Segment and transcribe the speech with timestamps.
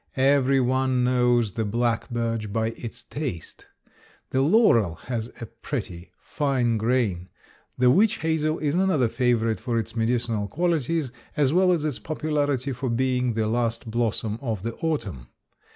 [0.17, 3.67] Every one knows the black birch by its taste.
[4.31, 7.29] The laurel has a pretty, fine grain.
[7.77, 12.71] The witch hazel is another favorite for its medicinal qualities as well as its popularity
[12.71, 15.27] for being the last blossom of the autumn.